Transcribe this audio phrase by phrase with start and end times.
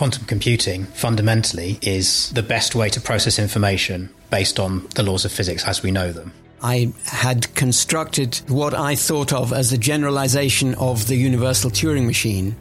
[0.00, 5.30] quantum computing fundamentally is the best way to process information based on the laws of
[5.30, 6.32] physics as we know them.
[6.62, 12.56] I had constructed what I thought of as a generalization of the universal Turing machine.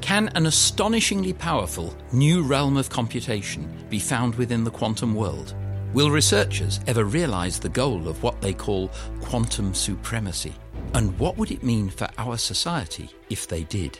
[0.00, 5.56] Can an astonishingly powerful new realm of computation be found within the quantum world?
[5.94, 10.54] Will researchers ever realize the goal of what they call quantum supremacy?
[10.94, 13.98] And what would it mean for our society if they did?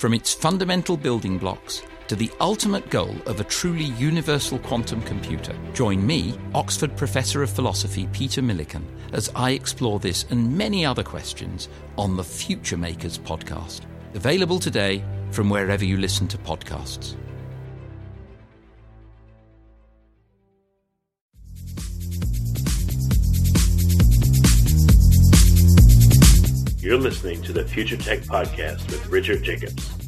[0.00, 5.54] From its fundamental building blocks to the ultimate goal of a truly universal quantum computer.
[5.74, 11.02] Join me, Oxford Professor of Philosophy Peter Millican, as I explore this and many other
[11.02, 13.82] questions on the Future Makers podcast.
[14.14, 17.14] Available today from wherever you listen to podcasts.
[26.80, 30.07] You're listening to the Future Tech Podcast with Richard Jacobs.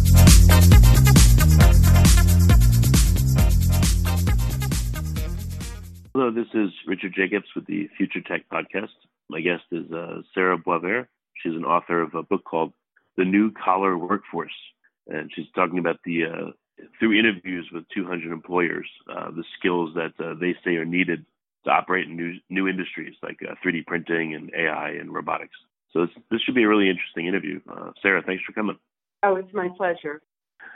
[6.21, 8.93] Hello, this is Richard Jacobs with the Future Tech Podcast.
[9.27, 11.07] My guest is uh, Sarah Boisvert.
[11.41, 12.73] She's an author of a book called
[13.17, 14.53] The New Collar Workforce,
[15.07, 16.51] and she's talking about the uh,
[16.99, 21.25] through interviews with 200 employers, uh, the skills that uh, they say are needed
[21.65, 25.55] to operate in new new industries like 3D uh, printing and AI and robotics.
[25.91, 27.61] So this, this should be a really interesting interview.
[27.67, 28.77] Uh, Sarah, thanks for coming.
[29.23, 30.21] Oh, it's my pleasure.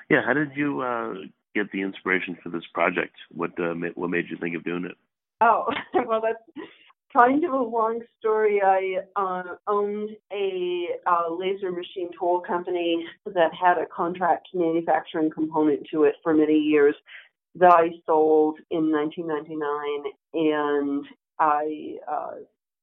[0.09, 3.14] Yeah, how did you get the inspiration for this project?
[3.30, 3.52] What
[3.94, 4.97] what made you think of doing it?
[5.41, 5.66] Oh,
[6.07, 6.68] well, that's
[7.16, 8.62] kind of a long story.
[8.63, 15.88] I uh, owned a uh, laser machine tool company that had a contract manufacturing component
[15.91, 16.96] to it for many years
[17.56, 21.06] that I sold in 1999, and
[21.40, 22.31] I uh,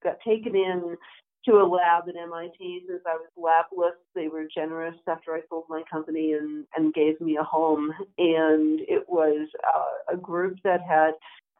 [0.02, 0.96] got taken in
[1.44, 3.96] to a lab at MIT since I was labless.
[4.14, 7.92] They were generous after I sold my company and, and gave me a home.
[8.16, 11.12] And it was uh, a group that had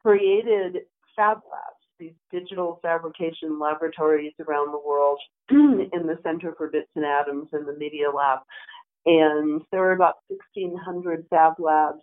[0.03, 0.81] created
[1.15, 5.19] fab labs, these digital fabrication laboratories around the world
[5.49, 8.39] in the Center for Bits and Atoms and the Media Lab.
[9.05, 12.01] And there were about 1,600 fab labs.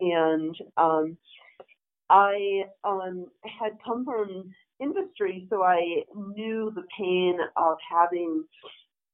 [0.00, 1.16] And um,
[2.10, 8.44] I um, had come from industry, so I knew the pain of having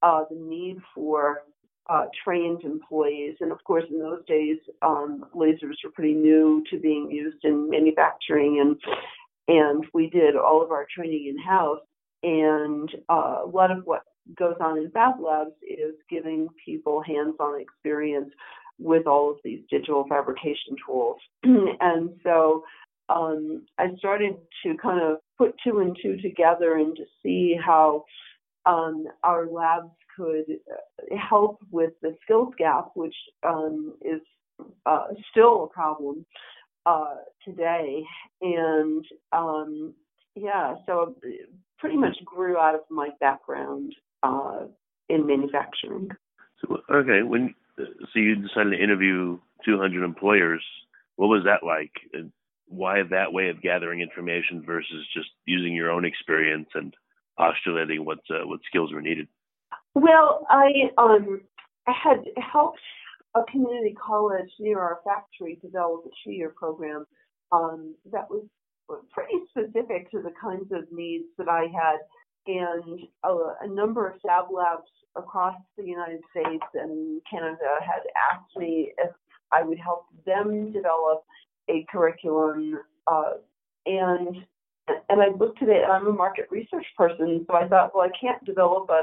[0.03, 1.43] uh, the need for
[1.89, 3.37] uh, trained employees.
[3.41, 7.71] And of course, in those days, um, lasers were pretty new to being used in
[7.71, 8.77] manufacturing, and
[9.49, 11.81] and we did all of our training in house.
[12.23, 14.03] And uh, a lot of what
[14.39, 18.31] goes on in Fab Labs is giving people hands-on experience
[18.79, 21.17] with all of these digital fabrication tools.
[21.43, 22.65] and so
[23.09, 28.05] um, I started to kind of put two and two together and to see how
[28.67, 33.15] um, our labs could uh, help with the skills gap, which
[33.47, 34.21] um, is
[34.87, 36.27] uh, still a problem
[36.87, 37.15] uh,
[37.45, 38.03] today.
[38.43, 39.95] And um,
[40.35, 41.15] yeah, so
[41.79, 44.65] pretty much grew out of my background uh,
[45.09, 46.11] in manufacturing.
[46.61, 50.63] So, okay, when so you decided to interview 200 employers,
[51.17, 51.93] what was that like?
[52.13, 52.31] And
[52.67, 56.95] why that way of gathering information versus just using your own experience and
[57.39, 59.27] postulating what uh, what skills were needed?
[59.95, 61.41] Well, I um
[61.87, 62.81] I had helped
[63.35, 67.07] a community college near our factory develop a two-year program
[67.53, 68.45] um, that was
[69.13, 71.99] pretty specific to the kinds of needs that I had,
[72.47, 78.57] and a, a number of fab labs across the United States and Canada had asked
[78.57, 79.11] me if
[79.53, 81.25] I would help them develop
[81.69, 83.33] a curriculum, uh,
[83.87, 84.37] and
[85.09, 85.83] and I looked at it.
[85.85, 89.03] And I'm a market research person, so I thought, well, I can't develop a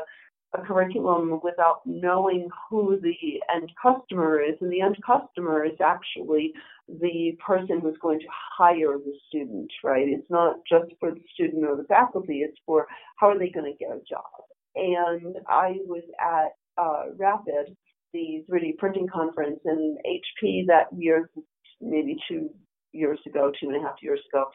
[0.54, 4.56] a curriculum without knowing who the end customer is.
[4.62, 6.54] And the end customer is actually
[6.88, 8.28] the person who's going to
[8.58, 10.08] hire the student, right?
[10.08, 13.72] It's not just for the student or the faculty, it's for how are they going
[13.72, 14.24] to get a job.
[14.76, 17.76] and I was at uh, Rapid,
[18.14, 21.30] the 3D printing conference, and HP that year,
[21.82, 22.50] maybe two
[22.94, 24.46] years ago, two and a half years ago,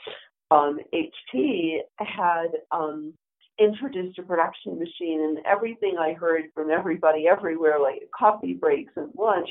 [0.51, 3.15] um, HP had um,
[3.59, 9.11] introduced a production machine, and everything I heard from everybody everywhere, like coffee breaks and
[9.17, 9.49] lunch,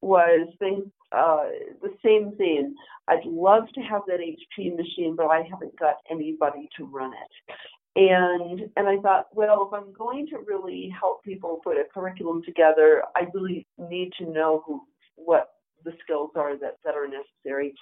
[0.00, 1.44] was things, uh,
[1.82, 2.74] the same thing.
[3.08, 7.56] I'd love to have that HP machine, but I haven't got anybody to run it.
[7.96, 12.42] And and I thought, well, if I'm going to really help people put a curriculum
[12.44, 14.82] together, I really need to know who
[15.14, 15.50] what
[15.84, 17.74] the skills are that, that are necessary.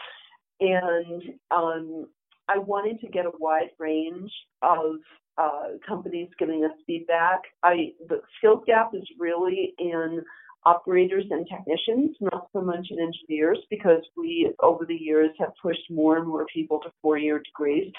[0.61, 2.07] And um,
[2.49, 4.31] I wanted to get a wide range
[4.61, 4.97] of
[5.39, 7.41] uh, companies giving us feedback.
[7.63, 10.23] I the skills gap is really in
[10.65, 15.91] operators and technicians, not so much in engineers, because we over the years have pushed
[15.91, 17.93] more and more people to four-year degrees.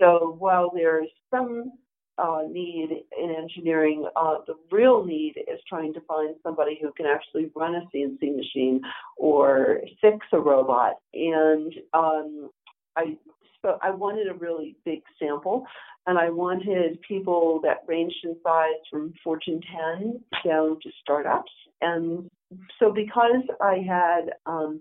[0.00, 1.72] So while there's some
[2.18, 7.06] uh, need in engineering, uh, the real need is trying to find somebody who can
[7.06, 8.80] actually run a CNC machine
[9.16, 10.94] or fix a robot.
[11.14, 12.50] And um,
[12.96, 13.16] I
[13.62, 15.64] so I wanted a really big sample,
[16.06, 19.60] and I wanted people that ranged in size from Fortune
[20.00, 21.52] 10 down to startups.
[21.80, 22.30] And
[22.78, 24.80] so because I had um,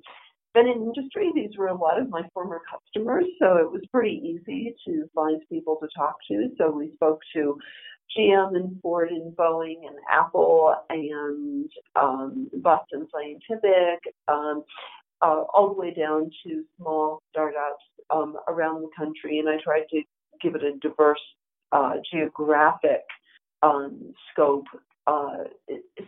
[0.54, 4.22] been in industry, these were a lot of my former customers, so it was pretty
[4.24, 6.50] easy to find people to talk to.
[6.58, 7.58] So we spoke to
[8.18, 14.64] GM and Ford and Boeing and Apple and um, Boston Scientific, um,
[15.22, 19.40] uh, all the way down to small startups um, around the country.
[19.40, 20.02] And I tried to
[20.42, 21.22] give it a diverse
[21.72, 23.04] uh, geographic
[23.64, 24.66] um, scope
[25.08, 25.46] uh,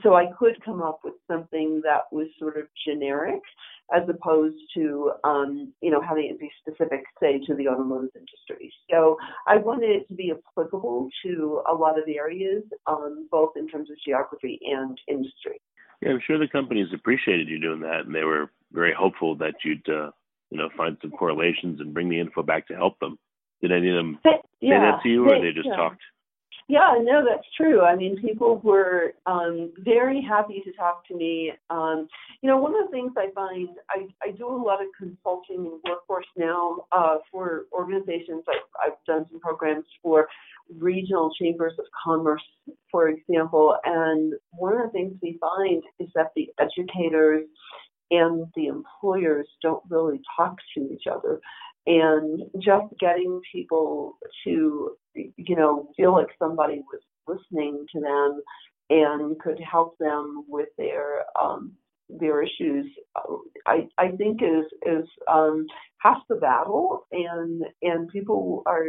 [0.03, 3.39] so I could come up with something that was sort of generic
[3.95, 8.71] as opposed to, um, you know, having it be specific, say, to the automotive industry.
[8.91, 9.17] So
[9.47, 13.89] I wanted it to be applicable to a lot of areas, um, both in terms
[13.89, 15.59] of geography and industry.
[16.01, 19.55] Yeah, I'm sure the companies appreciated you doing that, and they were very hopeful that
[19.63, 20.11] you'd, uh,
[20.49, 23.17] you know, find some correlations and bring the info back to help them.
[23.61, 25.75] Did any of them say yeah, that to you, or they, they just yeah.
[25.75, 26.01] talked?
[26.69, 27.81] Yeah, no, that's true.
[27.81, 31.51] I mean, people were um, very happy to talk to me.
[31.71, 32.07] Um,
[32.43, 35.65] you know, one of the things I find, I, I do a lot of consulting
[35.65, 38.43] in workforce now uh, for organizations.
[38.47, 40.27] I've, I've done some programs for
[40.77, 42.43] regional chambers of commerce,
[42.91, 43.75] for example.
[43.83, 47.47] And one of the things we find is that the educators
[48.11, 51.39] and the employers don't really talk to each other
[51.85, 58.41] and just getting people to you know feel like somebody was listening to them
[58.89, 61.73] and could help them with their um,
[62.09, 62.85] their issues
[63.65, 65.65] I, I think is is um,
[65.99, 68.85] half the battle and and people are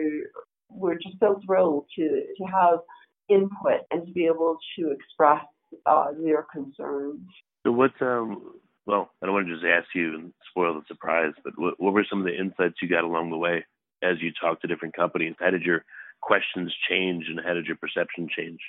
[0.71, 2.81] we're just so thrilled to to have
[3.29, 5.45] input and to be able to express
[5.87, 7.21] uh, their concerns.
[7.65, 8.55] So what's um
[8.87, 11.93] well, I don't want to just ask you and spoil the surprise, but what, what
[11.93, 13.65] were some of the insights you got along the way
[14.03, 15.35] as you talked to different companies?
[15.39, 15.85] How did your
[16.23, 18.61] questions change and how did your perception change?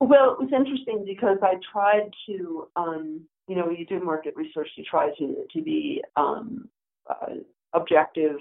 [0.00, 4.34] Well, it was interesting because I tried to, um, you know, when you do market
[4.36, 6.68] research, you try to to be um,
[7.08, 7.34] uh,
[7.72, 8.36] objective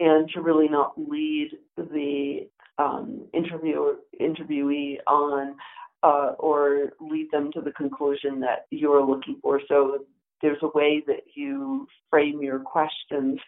[0.00, 2.48] and to really not lead the
[2.78, 5.56] um, interviewer interviewee on
[6.02, 9.60] uh, or lead them to the conclusion that you're looking for.
[9.68, 10.04] So
[10.42, 13.38] there's a way that you frame your questions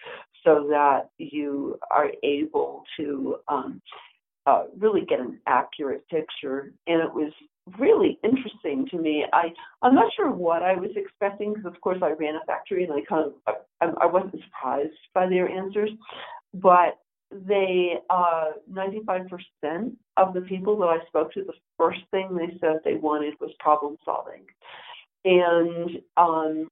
[0.45, 3.80] so that you are able to um,
[4.47, 6.73] uh, really get an accurate picture.
[6.87, 7.33] And it was
[7.78, 9.25] really interesting to me.
[9.33, 9.52] I
[9.83, 12.92] I'm not sure what I was expecting because of course I ran a factory and
[12.92, 15.90] I kind of I, I wasn't surprised by their answers,
[16.54, 16.99] but
[17.30, 22.78] they uh 95% of the people that I spoke to the first thing they said
[22.85, 24.47] they wanted was problem solving.
[25.25, 26.68] And um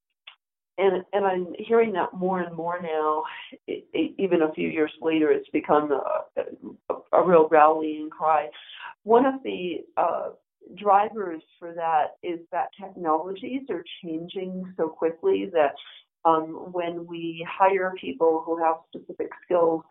[0.79, 3.25] and and I'm hearing that more and more now.
[3.67, 6.41] It, it, even a few years later, it's become a,
[6.91, 8.49] a, a real rallying cry.
[9.05, 10.31] One of the uh,
[10.77, 15.73] drivers for that is that technologies are changing so quickly that
[16.25, 19.83] um, when we hire people who have specific skills,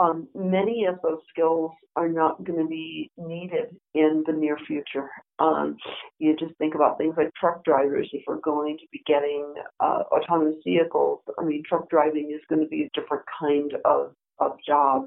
[0.00, 5.10] um, many of those skills are not going to be needed in the near future.
[5.38, 5.76] Um,
[6.18, 8.08] you just think about things like truck drivers.
[8.12, 12.62] If we're going to be getting uh, autonomous vehicles, I mean, truck driving is going
[12.62, 15.06] to be a different kind of, of job,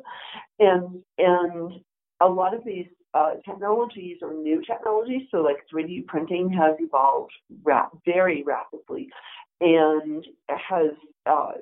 [0.59, 1.71] and and
[2.21, 2.85] a lot of these
[3.15, 7.31] uh, technologies or new technologies, so like 3D printing has evolved
[7.63, 9.09] rap- very rapidly,
[9.59, 10.91] and has
[11.25, 11.53] uh,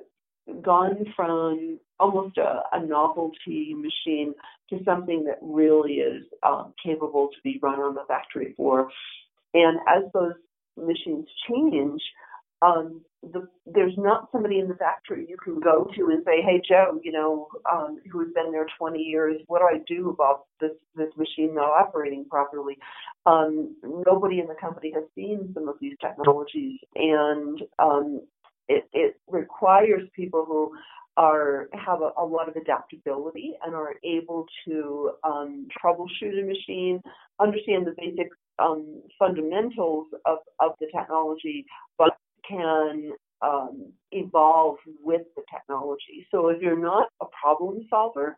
[0.62, 4.34] gone from almost a, a, novelty machine
[4.70, 8.88] to something that really is um, capable to be run on the factory floor.
[9.54, 10.34] And as those
[10.76, 12.00] machines change,
[12.62, 16.60] um, the, there's not somebody in the factory you can go to and say, "Hey,
[16.66, 20.46] Joe, you know, um, who has been there 20 years, what do I do about
[20.60, 22.78] this this machine not operating properly?"
[23.26, 28.22] Um, nobody in the company has seen some of these technologies, and um,
[28.68, 30.72] it, it requires people who
[31.16, 37.02] are have a, a, lot of adaptability and are able to um, troubleshoot a machine,
[37.38, 41.66] understand the basic um, fundamentals of, of the technology,
[41.98, 42.16] but
[42.48, 46.26] can um, evolve with the technology.
[46.30, 48.36] So if you're not a problem solver,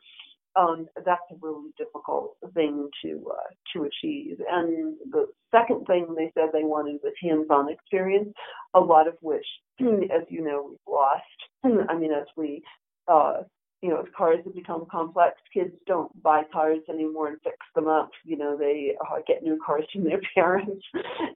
[0.56, 4.38] um, that's a really difficult thing to uh, to achieve.
[4.50, 8.32] And the second thing they said they wanted was hands-on experience,
[8.74, 9.46] a lot of which,
[9.80, 11.22] as you know, we've lost.
[11.88, 12.62] I mean, as we
[13.08, 13.42] uh,
[13.84, 17.86] you know, as cars have become complex, kids don't buy cars anymore and fix them
[17.86, 18.08] up.
[18.24, 20.82] You know, they uh, get new cars from their parents,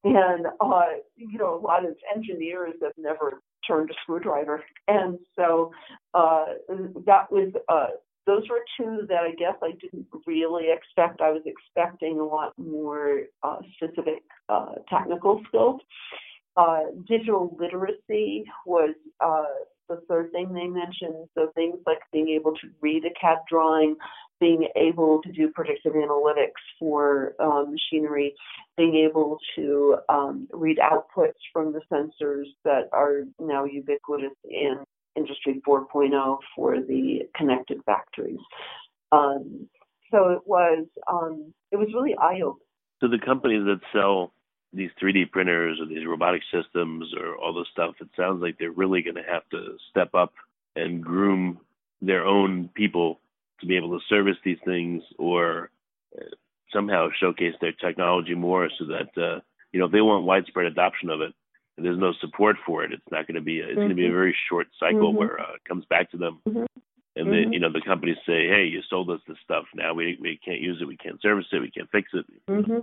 [0.03, 0.83] and uh,
[1.17, 5.73] you know, a lot of engineers have never turned a screwdriver, and so
[6.15, 6.47] uh,
[7.05, 7.53] that was.
[7.69, 7.89] Uh,
[8.29, 11.23] those were two that I guess I didn't really expect.
[11.23, 15.81] I was expecting a lot more uh, specific uh, technical skills.
[16.55, 19.45] Uh, digital literacy was uh,
[19.89, 21.27] the third thing they mentioned.
[21.35, 23.97] So things like being able to read a CAD drawing,
[24.41, 28.35] being able to do predictive analytics for um, machinery,
[28.77, 34.85] being able to um, read outputs from the sensors that are now ubiquitous in
[35.19, 38.41] Industry 4.0 for the connected factories.
[39.13, 39.69] Um,
[40.11, 42.65] so it was um, it was really eye opening.
[43.01, 44.33] So the companies that sell
[44.73, 48.71] these 3D printers or these robotic systems or all this stuff, it sounds like they're
[48.71, 50.33] really going to have to step up
[50.77, 51.61] and groom
[52.03, 53.21] their own people
[53.61, 55.71] to be able to service these things or
[56.17, 56.25] uh,
[56.73, 59.41] somehow showcase their technology more so that uh,
[59.73, 61.35] you know if they want widespread adoption of it
[61.83, 63.81] there's no support for it it's not going to be a, it's mm-hmm.
[63.81, 65.19] going to be a very short cycle mm-hmm.
[65.19, 66.65] where uh, it comes back to them mm-hmm.
[67.17, 67.53] and mm-hmm.
[67.53, 70.61] you know the companies say hey you sold us this stuff now we we can't
[70.61, 72.79] use it we can't service it we can't fix it mm-hmm.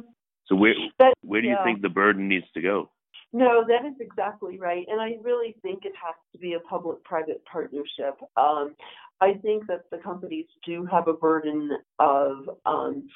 [0.47, 2.91] So where that, where do you think the burden needs to go?
[3.33, 7.43] No, that is exactly right, and I really think it has to be a public-private
[7.51, 8.17] partnership.
[8.37, 8.75] Um,
[9.19, 13.09] I think that the companies do have a burden of um,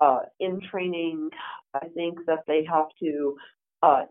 [0.00, 1.30] uh, in training.
[1.74, 3.36] I think that they have to,
[3.82, 4.02] uh,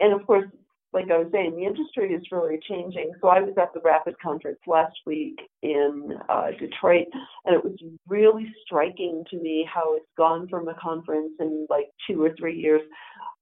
[0.00, 0.46] and of course,
[0.92, 3.12] like I was saying, the industry is really changing.
[3.20, 7.08] So I was at the Rapid conference last week in uh, Detroit,
[7.44, 11.90] and it was really striking to me how it's gone from a conference in like
[12.08, 12.80] two or three years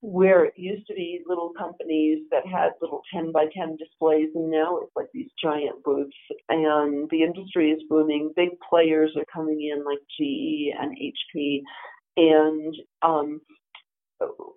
[0.01, 4.51] where it used to be little companies that had little 10 by 10 displays, and
[4.51, 6.15] now it's like these giant booths.
[6.49, 8.33] And the industry is booming.
[8.37, 11.63] Big players are coming in like GE and HP.
[12.17, 13.41] And um,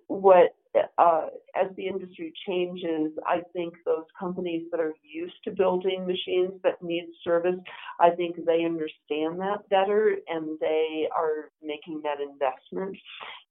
[0.08, 0.54] what
[0.98, 1.26] uh,
[1.60, 6.82] as the industry changes, I think those companies that are used to building machines that
[6.82, 7.58] need service,
[7.98, 12.96] I think they understand that better and they are making that investment.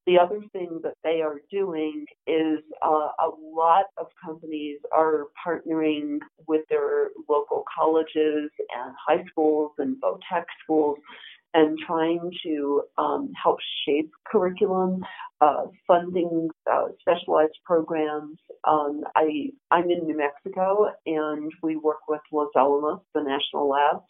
[0.07, 6.19] The other thing that they are doing is uh, a lot of companies are partnering
[6.47, 9.97] with their local colleges and high schools and
[10.31, 10.97] tech schools
[11.53, 15.03] and trying to um, help shape curriculum,
[15.41, 18.38] uh, funding uh, specialized programs.
[18.68, 24.01] Um, I, I'm in New Mexico and we work with Los Alamos, the national lab,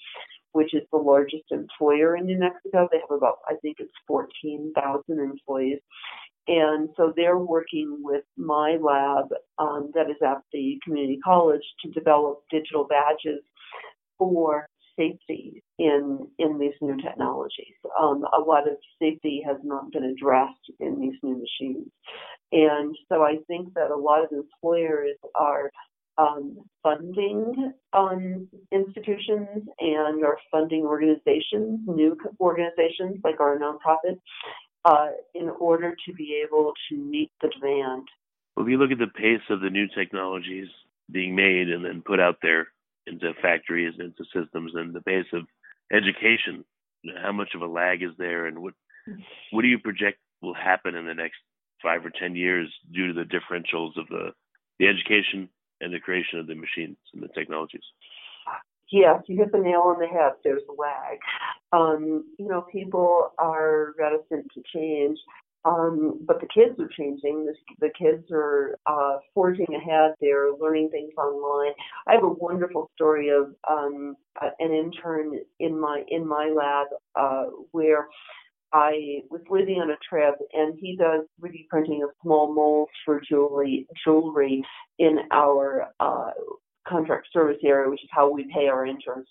[0.52, 2.90] which is the largest employer in New Mexico.
[2.92, 5.80] They have about, I think it's 14,000 employees.
[6.48, 9.28] And so they're working with my lab
[9.60, 13.44] um, that is at the community college to develop digital badges
[14.18, 14.68] for
[15.00, 17.76] safety in in these new technologies.
[18.00, 21.88] Um, a lot of safety has not been addressed in these new machines,
[22.52, 25.72] and so I think that a lot of employers are
[26.20, 34.20] um, funding um, institutions and are funding organizations, new organizations like our nonprofit,
[34.86, 38.08] uh, in order to be able to meet the demand.
[38.56, 40.68] Well, if you look at the pace of the new technologies
[41.12, 42.68] being made and then put out there,
[43.10, 45.44] into factories, into systems, and the base of
[45.92, 46.64] education.
[47.22, 48.74] How much of a lag is there, and what
[49.52, 51.38] what do you project will happen in the next
[51.82, 54.32] five or ten years due to the differentials of the
[54.80, 55.50] the education
[55.82, 57.84] and the creation of the machines and the technologies?
[58.92, 60.34] Yes, you hit the nail on the head.
[60.44, 61.20] There's a lag.
[61.72, 65.20] Um, you know, people are reticent to change.
[65.66, 67.46] Um, but the kids are changing.
[67.46, 70.14] The, the kids are uh, forging ahead.
[70.22, 71.74] They're learning things online.
[72.08, 77.52] I have a wonderful story of um, an intern in my in my lab uh,
[77.72, 78.08] where
[78.72, 83.22] I was living on a trip, and he does 3D printing of small molds for
[83.28, 84.64] jewelry jewelry
[84.98, 86.32] in our uh,
[86.88, 89.28] contract service area, which is how we pay our interns.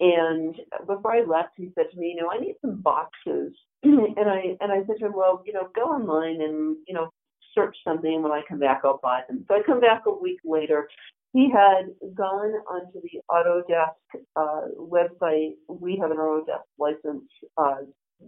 [0.00, 0.54] And
[0.86, 4.56] before I left, he said to me, "You know, I need some boxes." and I
[4.60, 7.10] and I said to him, "Well, you know, go online and you know
[7.54, 10.12] search something, and when I come back, I'll buy them." So I come back a
[10.12, 10.88] week later.
[11.32, 15.54] He had gone onto the Autodesk uh, website.
[15.68, 17.82] We have an Autodesk license uh,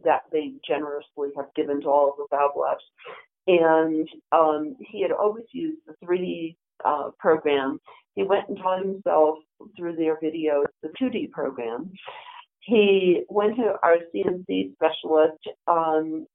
[0.04, 2.84] that they generously have given to all of the Fab Labs,
[3.46, 7.80] and um, he had always used the 3D uh, program.
[8.14, 9.38] He went and taught himself
[9.76, 11.92] through their videos the 2D program.
[12.60, 16.26] He went to our CNC specialist, um,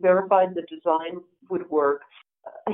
[0.00, 2.02] verified the design would work.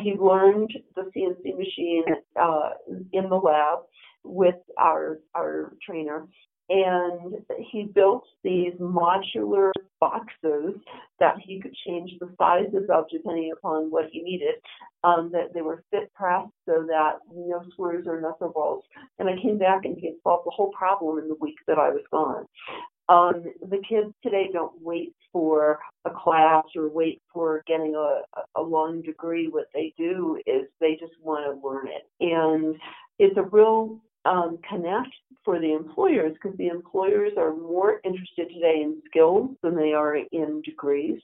[0.01, 2.05] He learned the CNC machine
[2.41, 2.71] uh,
[3.13, 3.81] in the lab
[4.25, 6.27] with our our trainer,
[6.69, 7.37] and
[7.71, 10.75] he built these modular boxes
[11.19, 14.55] that he could change the sizes of depending upon what he needed.
[15.05, 18.89] Um, that they were fit pressed so that no screws or knuckle bolts.
[19.21, 21.79] And I came back and he had solved the whole problem in the week that
[21.79, 22.47] I was gone.
[23.09, 28.23] Um, the kids today don't wait for a class or wait for getting a,
[28.57, 29.49] a long degree.
[29.49, 32.09] What they do is they just want to learn it.
[32.21, 32.77] And
[33.19, 35.15] it's a real um, connect
[35.45, 40.17] for the employers because the employers are more interested today in skills than they are
[40.17, 41.21] in degrees.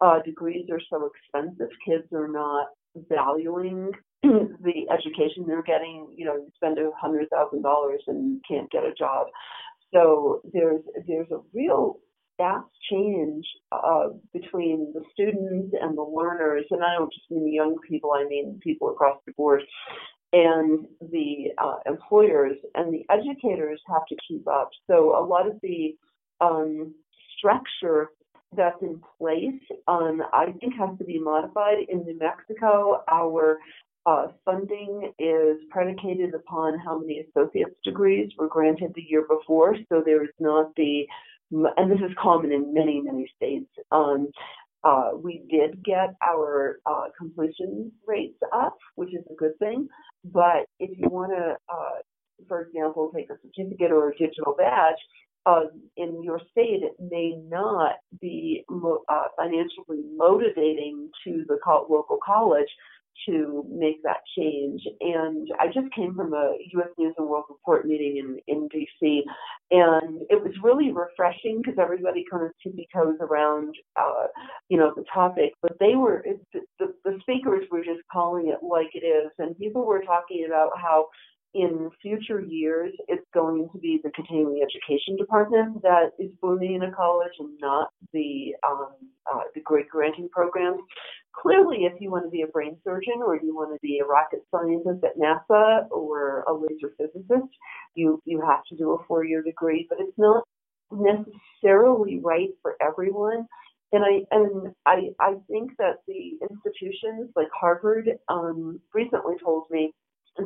[0.00, 2.66] Uh, degrees are so expensive, kids are not
[3.08, 6.12] valuing the education they're getting.
[6.16, 9.26] You know, you spend a hundred thousand dollars and you can't get a job.
[9.92, 11.98] So there's there's a real
[12.38, 17.76] fast change uh, between the students and the learners, and I don't just mean young
[17.88, 19.62] people, I mean people across the board
[20.32, 24.70] and the uh, employers and the educators have to keep up.
[24.86, 25.94] So a lot of the
[26.40, 26.94] um,
[27.36, 28.08] structure
[28.56, 31.78] that's in place, um, I think, has to be modified.
[31.88, 33.58] In New Mexico, our
[34.04, 40.02] uh, funding is predicated upon how many associate's degrees were granted the year before, so
[40.04, 41.06] there is not the,
[41.50, 43.70] and this is common in many, many states.
[43.90, 44.28] Um,
[44.84, 49.88] uh, we did get our uh, completion rates up, which is a good thing.
[50.24, 52.00] But if you want to, uh,
[52.48, 54.96] for example, take a certificate or a digital badge,
[55.46, 55.64] uh,
[55.96, 62.68] in your state, it may not be uh, financially motivating to the co- local college
[63.28, 64.82] to make that change.
[65.00, 66.88] And I just came from a U.S.
[66.98, 69.22] News and World Report meeting in, in D.C.,
[69.70, 74.26] and it was really refreshing because everybody kind of tippy toes around, uh,
[74.68, 75.52] you know, the topic.
[75.62, 76.40] But they were, it,
[76.78, 80.70] the, the speakers were just calling it like it is, and people were talking about
[80.76, 81.08] how
[81.54, 86.82] in future years, it's going to be the continuing education department that is booming in
[86.82, 88.92] a college and not the um,
[89.32, 90.80] uh, degree granting programs.
[91.34, 94.06] Clearly, if you want to be a brain surgeon or you want to be a
[94.06, 97.52] rocket scientist at NASA or a laser physicist,
[97.94, 100.44] you you have to do a four-year degree, but it's not
[100.90, 103.46] necessarily right for everyone.
[103.92, 109.92] And I and I I think that the institutions like Harvard um, recently told me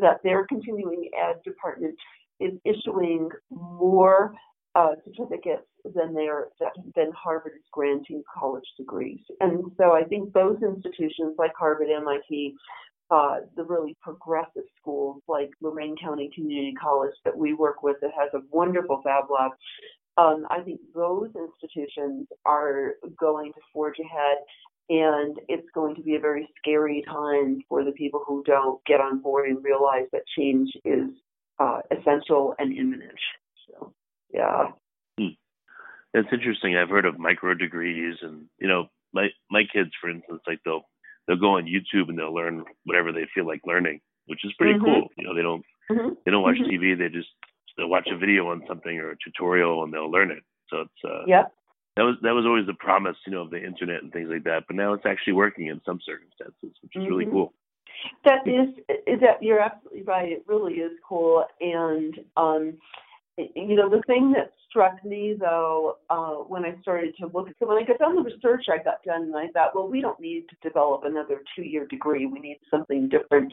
[0.01, 1.95] that their continuing ed department
[2.41, 4.35] is issuing more
[4.75, 6.49] uh, certificates than their
[6.95, 9.21] than Harvard is granting college degrees.
[9.41, 12.55] And so I think those institutions like Harvard, MIT,
[13.11, 18.11] uh, the really progressive schools like Lorain County Community College that we work with that
[18.19, 19.53] has a wonderful Fab Lab.
[20.19, 24.39] Um, I think those institutions are going to forge ahead
[24.89, 29.01] and it's going to be a very scary time for the people who don't get
[29.01, 31.11] on board and realize that change is
[31.59, 33.19] uh, essential and imminent.
[33.69, 33.93] So,
[34.33, 34.69] yeah.
[35.19, 35.35] Hmm.
[36.15, 36.77] That's interesting.
[36.77, 40.83] I've heard of micro degrees, and you know, my my kids, for instance, like they'll
[41.27, 44.75] they'll go on YouTube and they'll learn whatever they feel like learning, which is pretty
[44.75, 44.85] mm-hmm.
[44.85, 45.09] cool.
[45.19, 46.15] You know, they don't mm-hmm.
[46.25, 46.85] they don't watch mm-hmm.
[46.85, 46.97] TV.
[46.97, 47.29] They just
[47.77, 50.43] they'll watch a video on something or a tutorial and they'll learn it.
[50.71, 51.45] So it's uh, yeah
[51.97, 54.45] that was that was always the promise, you know, of the internet and things like
[54.45, 54.65] that.
[54.67, 57.11] But now it's actually working in some circumstances, which is mm-hmm.
[57.11, 57.53] really cool.
[58.25, 58.69] That is,
[59.07, 60.31] is that you're absolutely right.
[60.31, 61.45] It really is cool.
[61.61, 62.75] And um,
[63.39, 67.67] you know, the thing that struck me though, uh, when I started to look, so
[67.67, 70.21] when I got done the research I got done, and I thought, well, we don't
[70.21, 72.27] need to develop another two-year degree.
[72.27, 73.53] We need something different.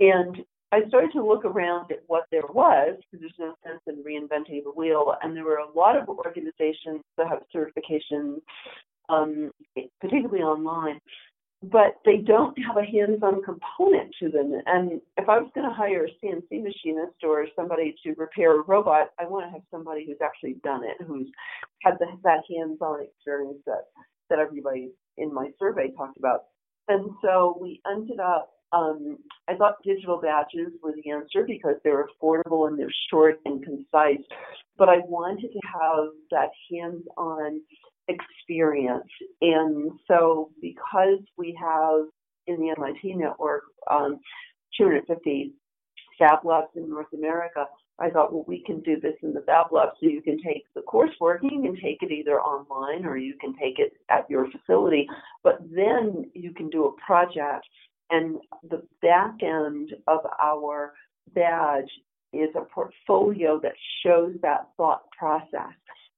[0.00, 0.38] And
[0.72, 4.64] I started to look around at what there was because there's no sense in reinventing
[4.64, 8.40] the wheel, and there were a lot of organizations that have certifications,
[9.08, 9.52] um,
[10.00, 10.98] particularly online,
[11.62, 14.60] but they don't have a hands-on component to them.
[14.66, 18.62] And if I was going to hire a CNC machinist or somebody to repair a
[18.62, 21.28] robot, I want to have somebody who's actually done it, who's
[21.82, 23.84] had the, that hands-on experience that
[24.28, 26.46] that everybody in my survey talked about.
[26.88, 28.50] And so we ended up.
[28.72, 33.64] Um, I thought digital badges were the answer because they're affordable and they're short and
[33.64, 34.24] concise.
[34.76, 37.60] But I wanted to have that hands-on
[38.08, 39.08] experience.
[39.40, 42.06] And so, because we have
[42.46, 44.20] in the MIT network um,
[44.78, 45.52] 250
[46.18, 47.66] Fab Labs in North America,
[47.98, 49.90] I thought, well, we can do this in the Fab Lab.
[50.00, 53.54] So you can take the coursework, you can take it either online or you can
[53.54, 55.08] take it at your facility,
[55.42, 57.66] but then you can do a project.
[58.10, 58.36] And
[58.68, 60.94] the back end of our
[61.34, 61.90] badge
[62.32, 65.74] is a portfolio that shows that thought process.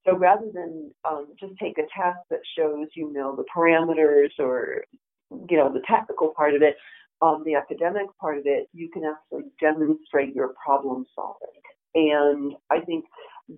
[0.07, 4.85] So rather than um, just take a test that shows, you know, the parameters or,
[5.31, 6.77] you know, the technical part of it,
[7.21, 11.49] um, the academic part of it, you can actually demonstrate your problem solving.
[11.95, 13.05] And I think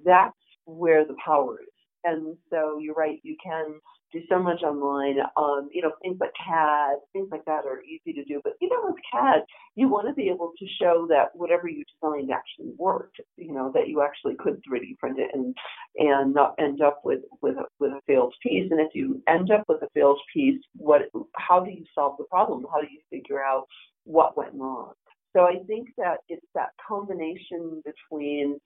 [0.05, 1.69] that's where the power is.
[2.05, 3.81] And so you're right, you can
[4.12, 5.16] do so much online.
[5.37, 8.40] Um, you know, things like CAD, things like that are easy to do.
[8.42, 9.42] But even with CAD,
[9.75, 13.20] you want to be able to show that whatever you designed actually worked.
[13.37, 15.55] You know, that you actually could 3D print it and
[15.96, 18.70] and not end up with with a, with a failed piece.
[18.70, 21.03] And if you end up with a failed piece, what?
[21.37, 22.66] How do you solve the problem?
[22.73, 23.66] How do you figure out
[24.05, 24.92] what went wrong?
[25.33, 28.59] So I think that it's that combination between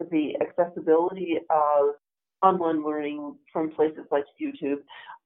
[0.00, 1.94] the accessibility of
[2.44, 4.80] online learning from places like YouTube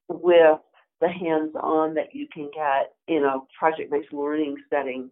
[0.09, 0.59] with
[1.00, 5.11] the hands-on that you can get in a project-based learning setting,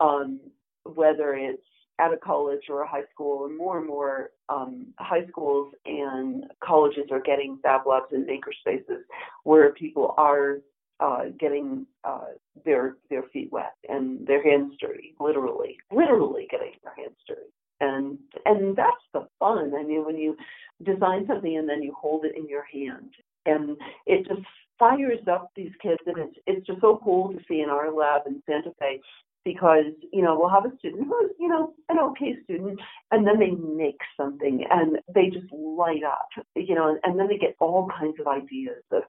[0.00, 0.40] um,
[0.84, 1.62] whether it's
[1.98, 6.44] at a college or a high school, and more and more um, high schools and
[6.64, 9.04] colleges are getting fab labs and maker spaces
[9.44, 10.58] where people are
[11.00, 12.26] uh, getting uh,
[12.64, 18.18] their their feet wet and their hands dirty, literally, literally getting their hands dirty and
[18.44, 19.72] and that's the fun.
[19.76, 20.36] I mean, when you
[20.84, 23.10] design something and then you hold it in your hand,
[23.46, 24.42] and it just
[24.78, 28.22] fires up these kids, and it's it's just so cool to see in our lab
[28.26, 29.00] in Santa Fe
[29.44, 32.78] because you know we'll have a student who's you know an okay student
[33.10, 37.38] and then they make something and they just light up you know and, then they
[37.38, 39.02] get all kinds of ideas of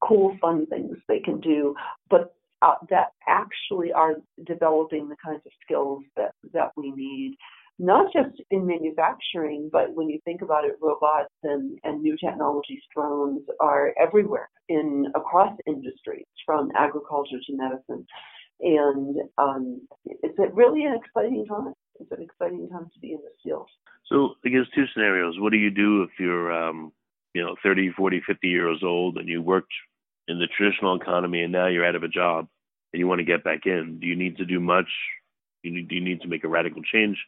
[0.00, 1.74] cool fun things they can do
[2.10, 7.36] but uh, that actually are developing the kinds of skills that that we need
[7.78, 12.82] not just in manufacturing, but when you think about it, robots and, and new technologies,
[12.94, 18.06] drones are everywhere in across industries, from agriculture to medicine.
[18.60, 21.72] And um, it's really an exciting time.
[22.00, 23.68] It's an exciting time to be in this field.
[24.06, 25.36] So I guess two scenarios.
[25.38, 26.92] What do you do if you're, um,
[27.34, 29.72] you know, 30, 40, 50 years old and you worked
[30.26, 32.48] in the traditional economy and now you're out of a job
[32.92, 33.98] and you want to get back in?
[34.00, 34.88] Do you need to do much?
[35.62, 37.18] Do you need to make a radical change?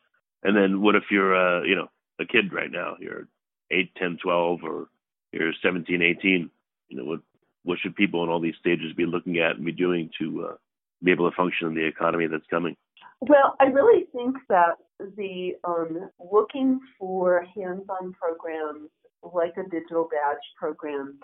[0.42, 2.96] And then what if you're, uh, you know, a kid right now?
[2.98, 3.28] You're
[3.70, 4.88] 8, 10, 12, or
[5.32, 6.50] you're 17, 18.
[6.88, 7.20] You know, what
[7.62, 10.54] what should people in all these stages be looking at and be doing to uh,
[11.02, 12.74] be able to function in the economy that's coming?
[13.20, 18.88] Well, I really think that the um, looking for hands-on programs
[19.22, 21.18] like a digital badge program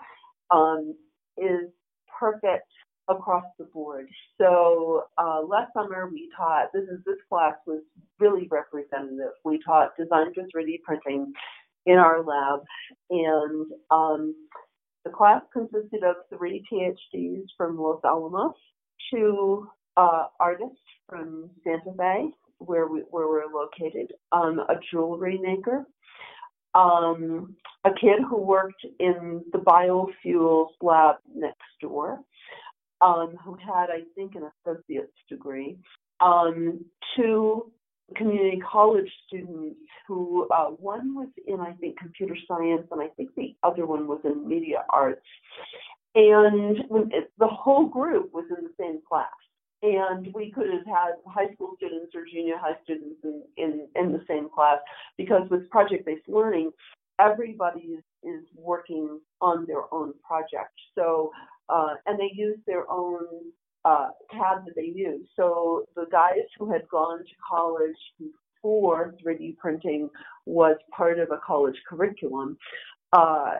[0.51, 0.95] um,
[1.37, 1.71] is
[2.19, 2.67] perfect
[3.09, 4.07] across the board.
[4.37, 7.81] So uh, last summer we taught this is this class was
[8.19, 9.33] really representative.
[9.43, 11.33] We taught design for 3D printing
[11.85, 12.61] in our lab,
[13.09, 14.35] and um,
[15.05, 18.55] the class consisted of three PhDs from Los Alamos,
[19.13, 20.75] two uh, artists
[21.07, 25.85] from Santa Fe, where we where we're located, um, a jewelry maker,
[26.75, 32.19] um, a kid who worked in the biofuels lab next door,
[33.01, 35.77] um, who had, I think, an associate's degree,
[36.19, 37.71] um, two
[38.15, 43.31] community college students who uh, one was in, I think, computer science, and I think
[43.35, 45.25] the other one was in media arts.
[46.15, 46.77] And
[47.11, 49.27] it, the whole group was in the same class.
[49.83, 54.11] And we could have had high school students or junior high students in, in, in
[54.11, 54.79] the same class
[55.17, 56.71] because with project based learning,
[57.19, 60.73] everybody is, is working on their own project.
[60.95, 61.31] So
[61.69, 63.25] uh, and they use their own
[63.85, 65.27] uh, CAD that they use.
[65.35, 70.09] So the guys who had gone to college before 3D printing
[70.45, 72.57] was part of a college curriculum
[73.13, 73.55] uh,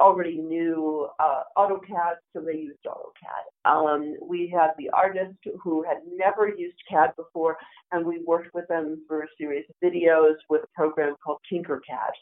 [0.00, 3.70] already knew uh, AutoCAD, so they used AutoCAD.
[3.70, 7.58] Um, we had the artist who had never used CAD before,
[7.92, 12.12] and we worked with them for a series of videos with a program called Tinkercad.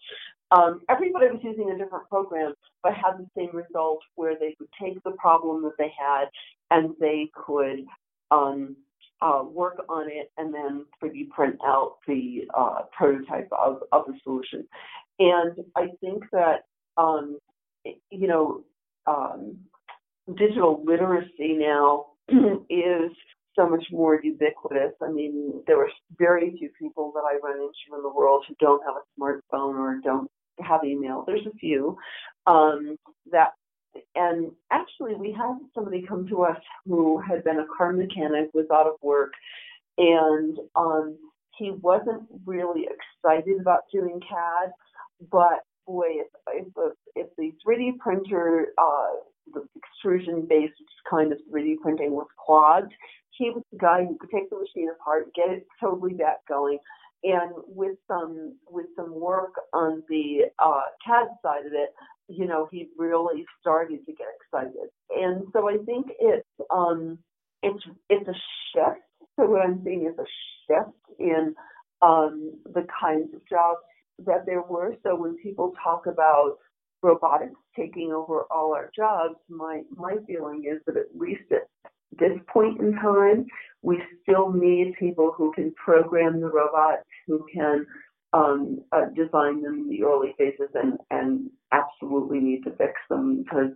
[0.53, 4.69] Um, everybody was using a different program, but had the same result where they would
[4.83, 6.27] take the problem that they had
[6.71, 7.85] and they could
[8.31, 8.77] um,
[9.23, 14.15] uh, work on it and then 3D print out the uh, prototype of, of the
[14.25, 14.67] solution.
[15.19, 16.65] And I think that,
[16.97, 17.39] um,
[17.85, 18.63] you know,
[19.07, 19.57] um,
[20.37, 22.07] digital literacy now
[22.71, 23.13] is
[23.57, 24.93] so much more ubiquitous.
[25.03, 28.55] I mean, there are very few people that I run into in the world who
[28.61, 30.31] don't have a smartphone or don't
[30.63, 31.25] have email.
[31.27, 31.97] There's a few
[32.47, 32.97] um,
[33.31, 33.53] that,
[34.15, 38.67] and actually, we had somebody come to us who had been a car mechanic, was
[38.73, 39.33] out of work,
[39.99, 41.17] and um,
[41.59, 44.71] he wasn't really excited about doing CAD,
[45.31, 49.09] but boy, if, if, the, if the 3D printer, uh,
[49.53, 50.73] the extrusion based
[51.09, 52.93] kind of 3D printing was clogged,
[53.31, 56.79] he was the guy who could take the machine apart, get it totally back going,
[57.23, 61.91] and with some with some work on the uh, CAD side of it,
[62.29, 64.89] you know, he really started to get excited.
[65.17, 67.19] And so I think it's um,
[67.63, 68.35] it's it's a
[68.73, 69.01] shift.
[69.39, 70.27] So what I'm seeing is a
[70.67, 71.55] shift in
[72.03, 73.81] um, the kinds of jobs
[74.27, 74.95] that there were.
[75.03, 76.57] So when people talk about
[77.03, 81.69] robotics taking over all our jobs, my my feeling is that at least at
[82.19, 83.47] this point in time,
[83.83, 87.87] we still need people who can program the robots, who can
[88.33, 93.43] um, uh, design them in the early phases, and, and absolutely need to fix them
[93.43, 93.71] because,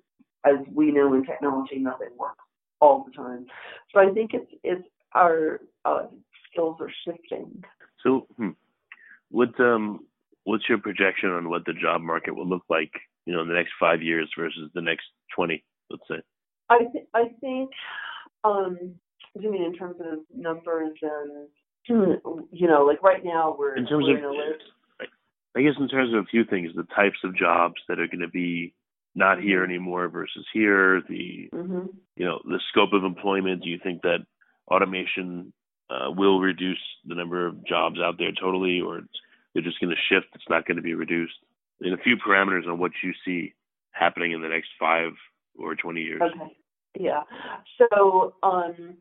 [0.45, 2.45] as we know in technology, nothing works
[2.81, 3.47] all the time.
[3.93, 6.07] So I think it's it's our uh,
[6.51, 7.63] skills are shifting.
[8.03, 8.51] So, hmm,
[9.31, 10.07] what um,
[10.45, 12.93] what's your projection on what the job market will look like,
[13.27, 16.21] you know, in the next five years versus the next twenty, let's say?
[16.69, 17.71] I th- I think
[18.45, 18.77] um,
[19.37, 21.49] do you mean in terms of numbers and
[21.89, 24.35] you know, like right now we're in terms we're of.
[24.35, 25.07] In
[25.57, 28.21] I guess in terms of a few things, the types of jobs that are going
[28.21, 28.75] to be
[29.15, 31.87] not here anymore versus here, the mm-hmm.
[32.17, 33.63] you know the scope of employment.
[33.63, 34.27] Do you think that
[34.69, 35.53] automation
[35.91, 39.03] uh, will reduce the number of jobs out there totally, or
[39.53, 40.35] they're just going to shift?
[40.35, 41.35] It's not going to be reduced.
[41.81, 43.55] In a few parameters on what you see
[43.93, 45.13] happening in the next five
[45.57, 46.23] or twenty years.
[46.23, 46.57] Okay.
[46.99, 47.23] Yeah.
[47.79, 48.97] So um,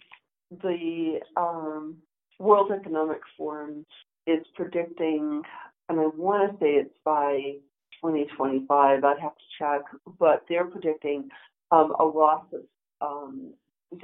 [0.61, 1.97] the um,
[2.39, 3.85] World Economic Forum
[4.27, 5.41] is predicting,
[5.89, 7.55] and I want to say it's by
[8.03, 9.03] 2025.
[9.03, 9.81] I'd have to check,
[10.19, 11.29] but they're predicting
[11.71, 12.61] um, a loss of,
[13.01, 13.53] um,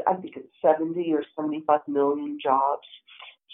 [0.08, 2.88] I think it's 70 or 75 million jobs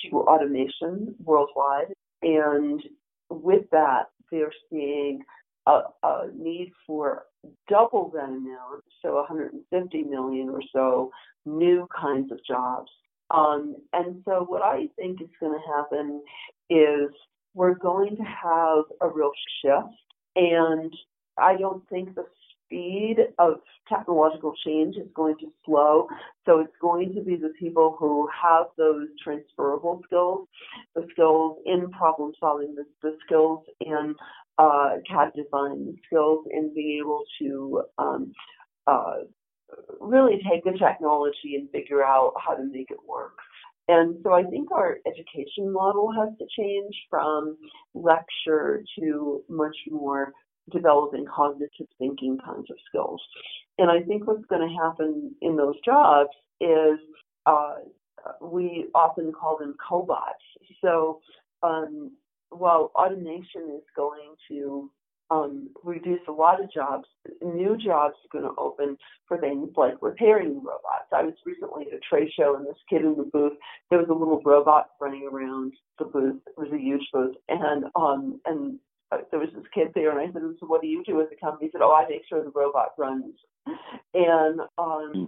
[0.04, 2.82] to automation worldwide, and
[3.30, 5.24] with that, they're seeing
[5.68, 7.24] a, a need for
[7.70, 11.12] double that amount, so 150 million or so
[11.46, 12.92] new kinds of jobs.
[13.32, 16.22] Um, and so what I think is going to happen
[16.70, 17.10] is
[17.54, 19.32] we're going to have a real
[19.62, 19.96] shift,
[20.36, 20.94] and
[21.38, 22.26] I don't think the
[22.66, 23.56] speed of
[23.88, 26.08] technological change is going to slow.
[26.46, 30.48] So it's going to be the people who have those transferable skills,
[30.96, 34.16] the skills in problem solving, the, the skills in
[34.58, 38.34] uh, CAD design skills in being able to um,
[38.88, 39.16] uh,
[40.00, 43.38] really take the technology and figure out how to make it work.
[43.88, 47.58] And so I think our education model has to change from
[47.94, 50.34] lecture to much more
[50.72, 53.22] developing cognitive thinking kinds of skills.
[53.78, 56.98] And I think what's going to happen in those jobs is
[57.46, 57.76] uh,
[58.42, 60.44] we often call them cobots.
[60.82, 61.20] So
[61.62, 62.12] um,
[62.56, 64.90] while automation is going to
[65.32, 67.06] um, reduce a lot of jobs,
[67.42, 71.10] new jobs are going to open for things like repairing robots.
[71.12, 73.54] I was recently at a trade show, and this kid in the booth,
[73.90, 76.42] there was a little robot running around the booth.
[76.46, 78.80] It was a huge booth, and um, and
[79.12, 81.28] uh, there was this kid there, and I said, "So what do you do as
[81.32, 83.34] a company?" He said, "Oh, I make sure the robot runs."
[84.14, 85.24] And um, hmm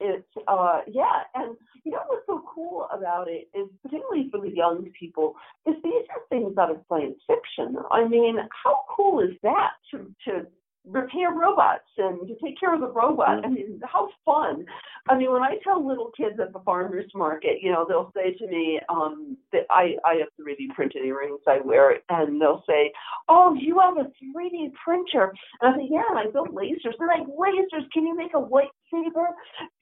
[0.00, 4.50] it's uh yeah and you know what's so cool about it is particularly for the
[4.50, 5.34] young people
[5.66, 7.76] is these are things out of science fiction.
[7.90, 10.46] I mean how cool is that to to
[10.86, 13.44] repair robots and to take care of the robot.
[13.44, 14.64] I mean, how fun.
[15.08, 18.32] I mean, when I tell little kids at the farmer's market, you know, they'll say
[18.34, 22.64] to me, um, that I, I have 3D printed earrings, I wear it, and they'll
[22.68, 22.92] say,
[23.28, 25.32] Oh, you have a 3D printer.
[25.60, 26.94] And I say, Yeah, and I build lasers.
[26.98, 29.26] They're like, Lasers, can you make a lightsaber?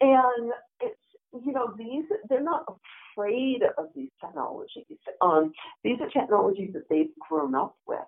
[0.01, 1.01] And it's,
[1.45, 2.65] you know, these, they're not
[3.15, 4.85] afraid of these technologies.
[5.21, 5.53] Um,
[5.85, 7.99] these are technologies that they've grown up with.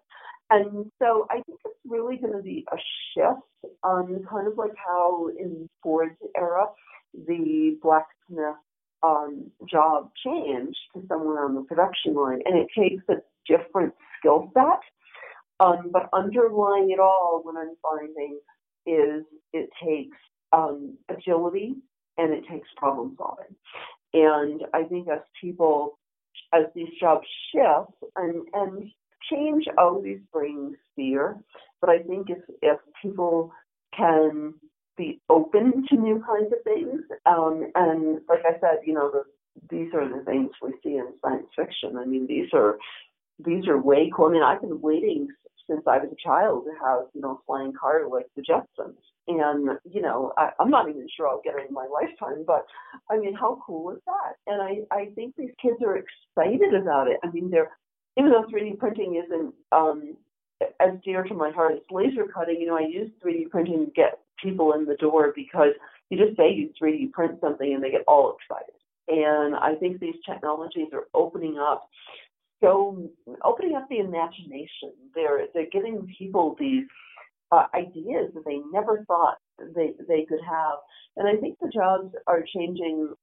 [0.50, 2.76] And so I think it's really going to be a
[3.14, 6.66] shift on kind of like how in Ford's era,
[7.14, 8.56] the blacksmith
[9.02, 12.40] um, job changed to someone on the production line.
[12.44, 14.80] And it takes a different skill set.
[15.60, 18.40] Um, but underlying it all, what I'm finding
[18.86, 20.16] is it takes
[20.52, 21.74] um, agility
[22.18, 23.54] and it takes problem solving.
[24.12, 25.98] And I think as people,
[26.52, 28.90] as these jobs shift and, and
[29.30, 31.36] change always brings fear,
[31.80, 33.52] but I think if, if people
[33.96, 34.54] can
[34.96, 39.24] be open to new kinds of things, um, and like I said, you know, the,
[39.68, 41.96] these are the things we see in science fiction.
[41.96, 42.78] I mean, these are
[43.44, 44.26] these are way cool.
[44.26, 45.28] I mean, I've been waiting
[45.68, 48.96] since I was a child to have, you know, flying car like the Jetsons.
[49.28, 52.66] And, you know, I, I'm not even sure I'll get it in my lifetime, but
[53.10, 54.34] I mean, how cool is that?
[54.46, 57.18] And I, I think these kids are excited about it.
[57.22, 57.70] I mean, they're,
[58.16, 60.16] even though 3D printing isn't um,
[60.80, 63.92] as dear to my heart as laser cutting, you know, I use 3D printing to
[63.92, 65.72] get people in the door because
[66.08, 68.74] you just say you 3D print something and they get all excited.
[69.08, 71.88] And I think these technologies are opening up
[72.60, 73.08] so
[73.42, 74.92] opening up the imagination.
[75.14, 76.84] They're they're giving people these
[77.50, 79.38] uh, ideas that they never thought
[79.74, 80.78] they they could have.
[81.16, 83.14] And I think the jobs are changing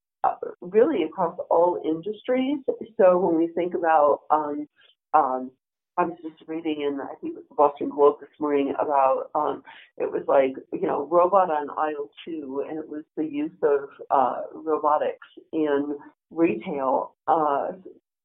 [0.62, 2.60] really across all industries.
[2.98, 4.68] So when we think about um,
[5.14, 5.52] um,
[5.98, 9.30] I was just reading in I think it was the Boston Globe this morning about
[9.36, 9.64] um,
[9.98, 13.90] it was like you know robot on aisle two, and it was the use of
[14.12, 15.96] uh, robotics in
[16.32, 17.16] retail.
[17.28, 17.70] Uh,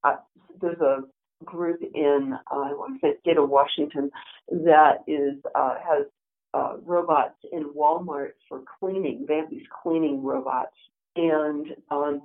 [0.03, 0.17] uh,
[0.61, 1.03] there's a
[1.45, 4.11] group in uh, I want to say state of Washington
[4.49, 6.05] that is uh, has
[6.53, 9.25] uh, robots in Walmart for cleaning.
[9.27, 10.75] They have these cleaning robots,
[11.15, 12.21] and um,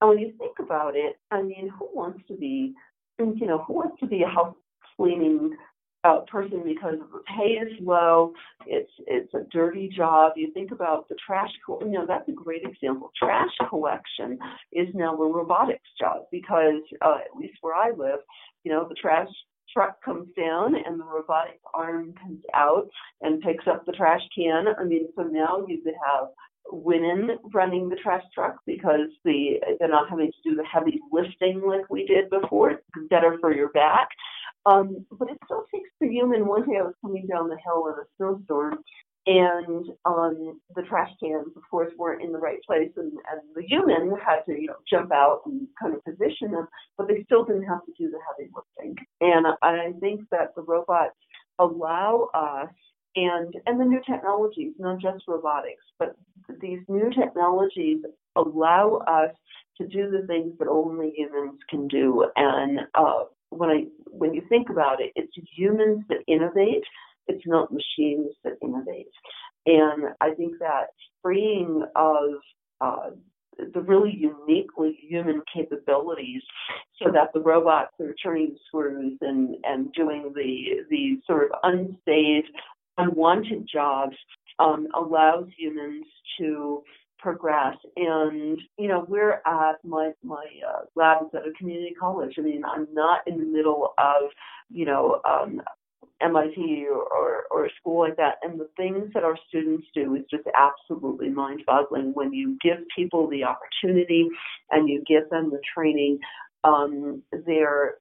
[0.00, 2.74] and when you think about it, I mean, who wants to be,
[3.18, 4.56] you know, who wants to be a house
[4.96, 5.56] cleaning
[6.04, 8.32] uh, person because the pay is low.
[8.66, 10.32] It's it's a dirty job.
[10.36, 11.50] You think about the trash.
[11.64, 13.12] Co- you know that's a great example.
[13.16, 14.38] Trash collection
[14.72, 18.20] is now a robotics job because uh, at least where I live,
[18.64, 19.28] you know the trash
[19.72, 22.88] truck comes down and the robotic arm comes out
[23.22, 24.66] and picks up the trash can.
[24.78, 26.28] I mean, so now you could have
[26.70, 31.62] women running the trash truck because the they're not having to do the heavy lifting
[31.66, 32.70] like we did before.
[32.70, 34.08] It's better for your back.
[34.64, 36.46] Um, but it still takes the human.
[36.46, 38.78] One day I was coming down the hill in a snowstorm,
[39.26, 43.62] and um, the trash cans, of course, weren't in the right place, and, and the
[43.62, 47.44] human had to, you know, jump out and kind of position them, but they still
[47.44, 48.96] didn't have to do the heavy lifting.
[49.20, 51.16] And I think that the robots
[51.58, 52.70] allow us
[53.16, 56.16] and and the new technologies, not just robotics, but
[56.60, 57.98] these new technologies
[58.36, 59.34] allow us
[59.78, 62.26] to do the things that only humans can do.
[62.36, 66.84] And uh, when I when you think about it, it's humans that innovate.
[67.28, 69.08] It's not machines that innovate.
[69.66, 70.86] And I think that
[71.22, 72.30] freeing of
[72.80, 73.10] uh,
[73.74, 76.42] the really uniquely human capabilities
[77.00, 82.44] so that the robots are turning screws and, and doing the, the sort of unsafe,
[82.98, 84.16] unwanted jobs
[84.58, 86.06] um, allows humans
[86.38, 86.82] to
[87.18, 87.76] progress.
[87.96, 92.34] And you know, we're at my my uh, lab is at a community college.
[92.38, 94.30] I mean, I'm not in the middle of
[94.70, 95.62] you know um,
[96.22, 98.36] MIT or, or, a school like that.
[98.42, 102.78] And the things that our students do is just absolutely mind boggling when you give
[102.94, 104.28] people the opportunity
[104.70, 106.18] and you give them the training.
[106.64, 107.94] Um, they're,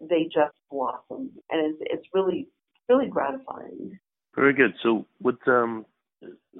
[0.00, 1.30] they just blossom.
[1.50, 2.48] And it's, it's really,
[2.88, 3.98] really gratifying.
[4.34, 4.74] Very good.
[4.82, 5.84] So, what um,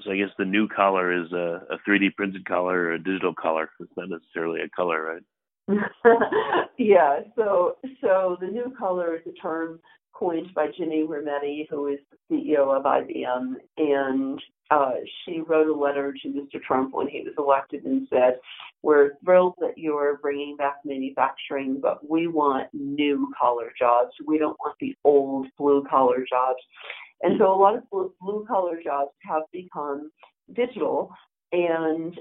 [0.04, 3.34] so I guess the new collar is a, a 3D printed collar or a digital
[3.34, 3.70] collar.
[3.80, 5.22] It's not necessarily a color, right?
[6.78, 7.20] yeah.
[7.36, 9.80] So so the new collar is a term
[10.12, 14.92] coined by Ginni Rometty, who is the CEO of IBM, and uh,
[15.24, 16.60] she wrote a letter to Mr.
[16.62, 18.38] Trump when he was elected and said,
[18.82, 24.12] "We're thrilled that you're bringing back manufacturing, but we want new collar jobs.
[24.26, 26.60] We don't want the old blue collar jobs."
[27.22, 30.10] And so a lot of blue collar jobs have become
[30.54, 31.10] digital,
[31.52, 32.16] and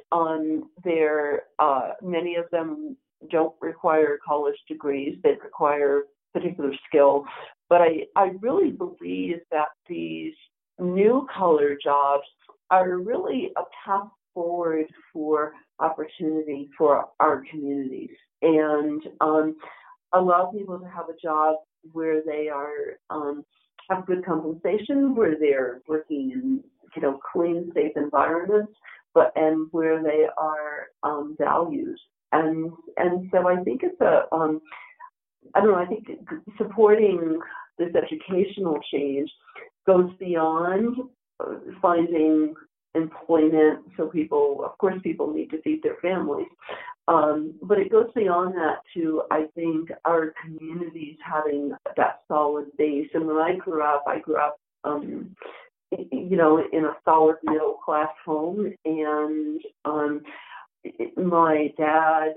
[0.84, 2.96] their uh, many of them
[3.30, 5.18] don't require college degrees.
[5.24, 7.26] They require particular skill.
[7.70, 10.34] But I, I really believe that these
[10.80, 12.24] new collar jobs
[12.70, 19.56] are really a path forward for opportunity for our communities and um,
[20.14, 21.56] allow people to have a job
[21.92, 23.44] where they are um,
[23.90, 26.64] have good compensation, where they're working in
[26.96, 28.74] you know clean, safe environments,
[29.14, 31.98] but and where they are um, valued.
[32.32, 34.62] And and so I think it's a um,
[35.56, 35.76] I don't know.
[35.76, 36.08] I think
[36.58, 37.40] supporting
[37.78, 39.30] this educational change
[39.88, 40.96] goes beyond
[41.40, 42.54] uh, finding
[42.96, 43.80] employment.
[43.98, 46.48] So people, of course, people need to feed their families,
[47.08, 53.10] um, but it goes beyond that to I think our communities having that solid base.
[53.14, 54.58] And when I grew up, I grew up.
[54.84, 55.36] Um,
[56.12, 60.22] you know, in a solid middle class home, and um,
[61.18, 62.36] my dad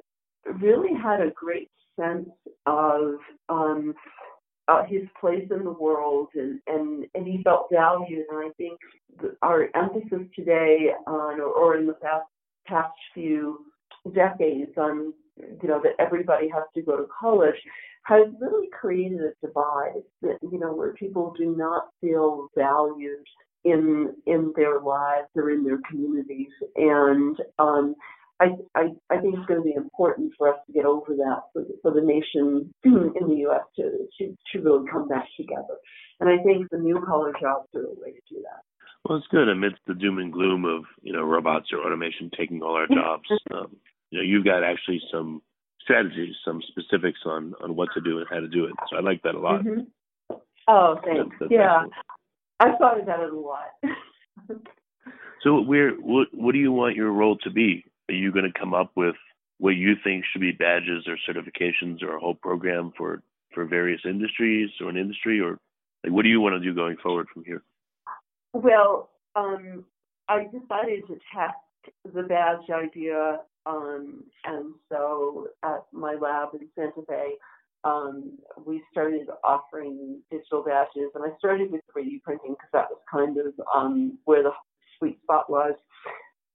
[0.61, 2.29] really had a great sense
[2.67, 3.15] of
[3.49, 3.95] um,
[4.69, 8.25] uh, his place in the world, and, and, and he felt valued.
[8.31, 8.79] And I think
[9.43, 12.25] our emphasis today on, or, or in the past
[12.67, 13.59] past few
[14.15, 17.57] decades, on you know that everybody has to go to college,
[18.05, 23.27] has really created a divide that you know where people do not feel valued
[23.65, 27.95] in in their lives or in their communities, and um,
[28.41, 31.43] I, I, I think it's going to be important for us to get over that
[31.53, 33.62] for the, for the nation in the U.S.
[33.76, 35.76] To, to to really come back together.
[36.20, 38.62] And I think the new collar jobs are a way to do that.
[39.09, 42.62] Well, it's good amidst the doom and gloom of you know robots or automation taking
[42.62, 43.28] all our jobs.
[43.53, 43.76] um,
[44.11, 45.41] you know, you've got actually some
[45.80, 48.72] strategies, some specifics on on what to do and how to do it.
[48.91, 49.62] So I like that a lot.
[49.62, 49.80] Mm-hmm.
[50.66, 51.35] Oh, thanks.
[51.39, 51.93] That's, that's yeah, excellent.
[52.61, 54.59] I thought about it a lot.
[55.43, 57.85] so, where what what do you want your role to be?
[58.09, 59.17] Are you going to come up with
[59.59, 63.23] what you think should be badges or certifications or a whole program for
[63.55, 65.59] for various industries or an industry or
[66.03, 67.63] like what do you want to do going forward from here?
[68.53, 69.85] Well, um,
[70.29, 71.55] I decided to test
[72.15, 77.35] the badge idea, um, and so at my lab in Santa Fe,
[77.85, 83.01] um, we started offering digital badges, and I started with 3D printing because that was
[83.11, 84.53] kind of um, where the
[84.99, 85.75] sweet spot was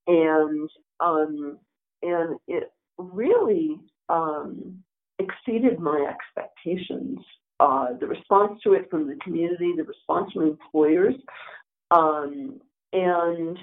[0.08, 0.70] and
[1.00, 1.58] um,
[2.02, 3.80] and it really
[4.10, 4.84] um,
[5.20, 7.20] exceeded my expectations.
[7.60, 11.16] Uh, the response to it from the community, the response from employers,
[11.91, 12.60] um,
[12.93, 13.58] and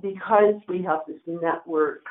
[0.00, 2.04] because we have this network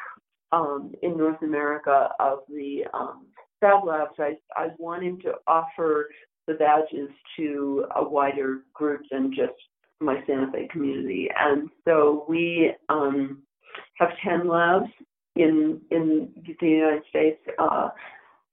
[0.51, 3.27] um, in North America of the um,
[3.59, 6.09] Fab Labs, I, I wanted to offer
[6.47, 9.53] the badges to a wider group than just
[9.99, 11.29] my Santa Fe community.
[11.39, 13.43] And so we um,
[14.01, 14.89] have 10 labs
[15.35, 16.29] in in
[16.59, 17.39] the United States.
[17.57, 17.89] Uh,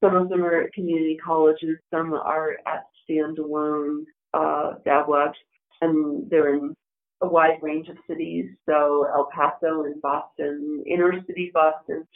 [0.02, 5.38] some of them are at community colleges, some are at standalone uh, Labs,
[5.80, 6.74] and they're in
[7.22, 8.46] a wide range of cities.
[8.68, 12.06] So El Paso and Boston, inner city Boston,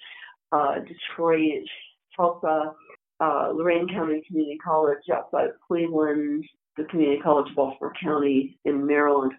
[0.52, 1.64] uh, Detroit,
[2.16, 2.72] Tulsa,
[3.20, 6.44] uh, Lorain County Community College outside of Cleveland,
[6.76, 9.32] the Community College of Baltimore County in Maryland,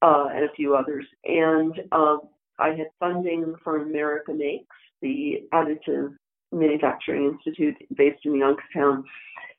[0.00, 1.04] uh, and a few others.
[1.24, 2.20] And um,
[2.58, 6.14] I had funding from America Makes, the additive
[6.52, 9.04] manufacturing institute based in Youngstown,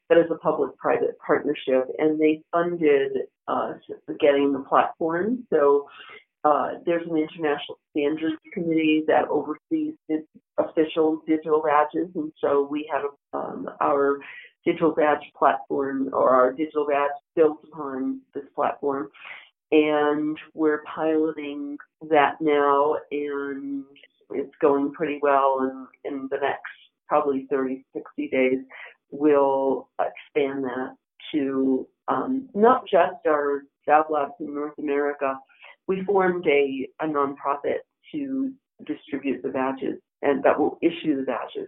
[0.10, 3.12] that is a public-private partnership, and they funded
[3.48, 3.74] uh,
[4.20, 5.46] getting the platform.
[5.52, 5.88] So
[6.44, 9.94] uh, there's an international standards committee that oversees
[10.58, 14.20] official digital badges, and so we have um, our
[14.66, 19.10] digital badge platform or our digital badge built upon this platform.
[19.74, 23.84] And we're piloting that now, and
[24.30, 25.62] it's going pretty well.
[25.62, 26.62] And in the next
[27.08, 28.60] probably 30, 60 days,
[29.10, 30.96] we'll expand that
[31.32, 35.40] to um, not just our Fab Labs in North America.
[35.88, 37.80] We formed a, a nonprofit
[38.12, 38.54] to
[38.86, 41.68] distribute the badges and that will issue the badges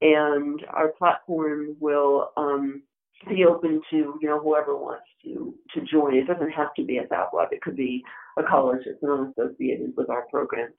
[0.00, 2.82] and our platform will um,
[3.28, 6.14] be open to you know whoever wants to to join.
[6.14, 8.02] It doesn't have to be a Fab It could be
[8.38, 10.70] a college that's not associated with our program.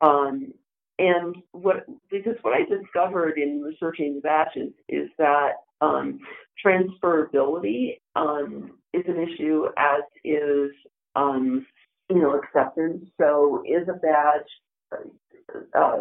[0.00, 0.52] Um,
[0.98, 6.18] and what because what I discovered in researching the badges is that um,
[6.64, 10.70] transferability um, is an issue, as is
[11.16, 11.66] um,
[12.10, 13.04] you know acceptance.
[13.20, 15.10] So is a badge
[15.74, 15.98] uh,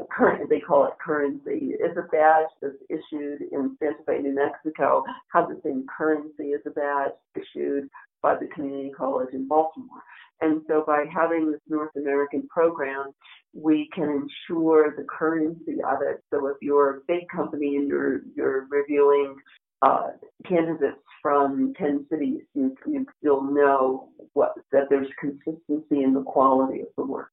[0.50, 1.76] they call it currency.
[1.80, 6.62] It's a badge that's issued in Santa Fe, New Mexico, has the same currency as
[6.66, 7.90] a badge issued
[8.22, 10.02] by the community college in Baltimore.
[10.42, 13.12] And so by having this North American program,
[13.54, 16.24] we can ensure the currency of it.
[16.32, 19.36] So if you're a big company and you're you're reviewing
[19.82, 20.10] uh,
[20.48, 22.76] candidates from 10 cities, you,
[23.20, 27.32] still know what that there's consistency in the quality of the work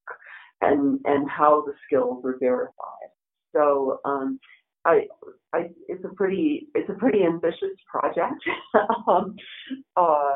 [0.61, 3.11] and and how the skills were verified.
[3.55, 4.39] So um,
[4.85, 5.07] I,
[5.53, 8.43] I, it's a pretty it's a pretty ambitious project,
[9.09, 9.37] um,
[9.97, 10.35] uh,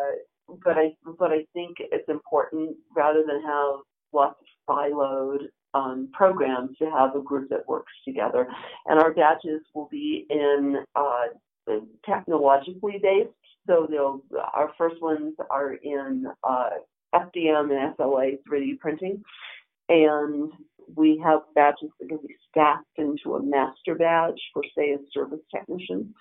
[0.65, 3.81] but I but I think it's important rather than have
[4.13, 5.45] lots of siloed
[5.75, 8.49] um, programs to have a group that works together.
[8.87, 11.27] And our badges will be in uh,
[12.05, 13.31] technologically based.
[13.67, 14.23] So they'll
[14.55, 16.71] our first ones are in uh,
[17.15, 19.23] FDM and SLA 3D printing
[19.91, 20.51] and
[20.97, 25.41] we have badges that can be stacked into a master badge for, say, a service
[25.55, 26.15] technician.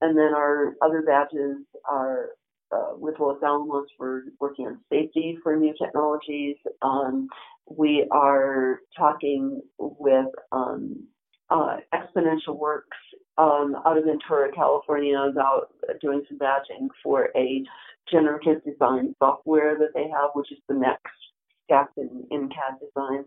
[0.00, 2.30] And then our other badges are
[2.72, 7.28] uh, with Los Alamos for working on safety for new technologies, um,
[7.70, 11.06] we are talking with um,
[11.50, 12.96] uh, Exponential Works
[13.38, 15.68] um, out of Ventura, California, about
[16.00, 17.62] doing some badging for a
[18.10, 21.06] generative design software that they have, which is the next
[21.64, 23.24] step in, in CAD design.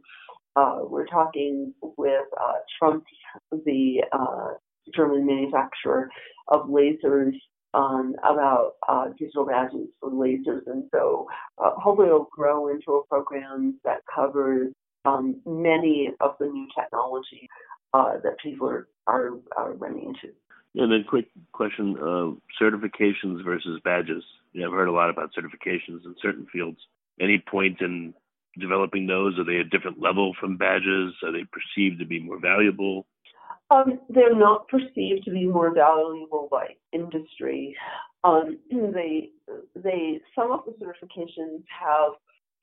[0.55, 3.03] Uh, we're talking with uh, Trumpf,
[3.51, 4.53] the uh,
[4.95, 6.09] German manufacturer
[6.47, 7.33] of lasers,
[7.73, 10.61] um, about uh, digital badges for lasers.
[10.65, 11.27] And so
[11.63, 14.73] uh, hopefully it'll grow into a program that covers
[15.05, 17.47] um, many of the new technology
[17.93, 20.33] uh, that people are, are, are running into.
[20.75, 21.95] And then, quick question:
[22.61, 24.23] certifications versus badges.
[24.53, 26.77] You know, I've heard a lot about certifications in certain fields.
[27.19, 28.13] Any point in
[28.59, 29.37] developing those?
[29.39, 31.13] Are they a different level from badges?
[31.23, 33.05] Are they perceived to be more valuable?
[33.69, 37.75] Um, they're not perceived to be more valuable by industry.
[38.23, 39.29] Um, they,
[39.75, 42.13] they, some of the certifications have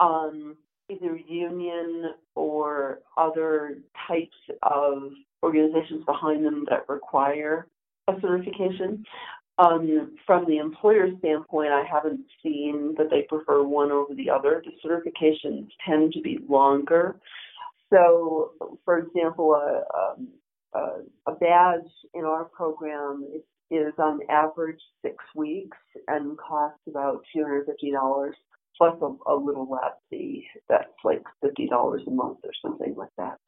[0.00, 0.56] um,
[0.90, 3.78] either union or other
[4.08, 7.66] types of organizations behind them that require
[8.08, 9.04] a certification.
[9.58, 14.62] Um, from the employer standpoint, I haven't seen that they prefer one over the other.
[14.64, 17.20] The certifications tend to be longer.
[17.92, 18.52] So,
[18.84, 25.78] for example, a, a, a badge in our program is, is on average six weeks
[26.08, 28.30] and costs about $250
[28.76, 30.46] plus a, a little lab fee.
[30.68, 33.38] That's like $50 a month or something like that.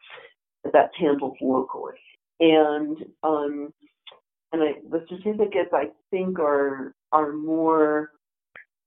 [0.72, 1.94] That's handled locally.
[2.38, 3.72] And um,
[4.56, 8.10] and I, the certificates I think are are more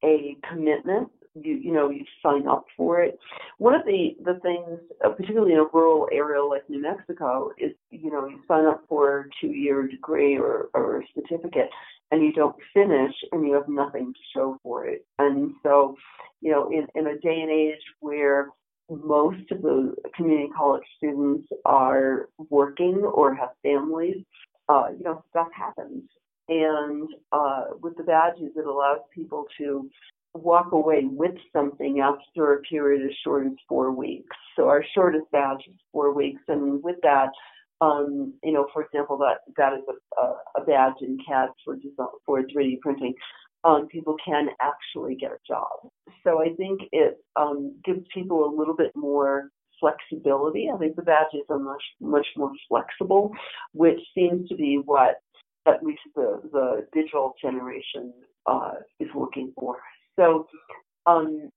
[0.03, 1.09] a commitment.
[1.35, 3.17] You you know you sign up for it.
[3.59, 7.71] One of the the things, uh, particularly in a rural area like New Mexico, is
[7.91, 11.69] you know you sign up for a two year degree or or a certificate,
[12.11, 15.05] and you don't finish, and you have nothing to show for it.
[15.19, 15.95] And so,
[16.41, 18.49] you know, in in a day and age where
[18.89, 24.25] most of the community college students are working or have families,
[24.69, 26.03] uh, you know, stuff happens.
[26.47, 29.89] And uh, with the badges, it allows people to
[30.33, 34.35] walk away with something after a period as short as four weeks.
[34.55, 37.29] So our shortest badge is four weeks, and with that,
[37.81, 39.83] um, you know, for example, that that is
[40.17, 43.13] a, a badge in CAD for design, for 3D printing.
[43.63, 45.89] Um, people can actually get a job.
[46.23, 49.49] So I think it um, gives people a little bit more
[49.79, 50.69] flexibility.
[50.73, 53.31] I think the badges are much much more flexible,
[53.73, 55.21] which seems to be what
[55.67, 58.13] at least the the digital generation
[58.45, 59.77] uh, is looking for.
[60.17, 60.47] So
[61.05, 61.49] um,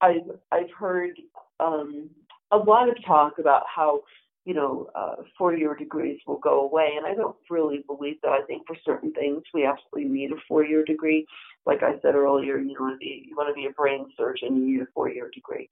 [0.00, 1.12] I've I've heard
[1.60, 2.10] um,
[2.50, 4.02] a lot of talk about how
[4.44, 8.30] you know uh, four-year degrees will go away, and I don't really believe that.
[8.30, 11.26] I think for certain things we absolutely need a four-year degree.
[11.66, 14.56] Like I said earlier, you want to be you want to be a brain surgeon,
[14.56, 15.68] you need a four-year degree.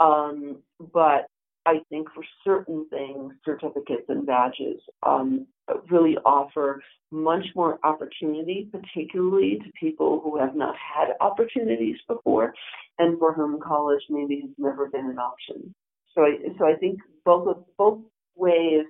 [0.00, 0.58] Um,
[0.92, 1.26] but
[1.66, 5.46] I think for certain things, certificates and badges um,
[5.90, 6.80] really offer
[7.10, 12.54] much more opportunity, particularly to people who have not had opportunities before
[12.98, 15.74] and for whom college maybe has never been an option.
[16.14, 17.98] So I, so I think both of, both
[18.36, 18.84] ways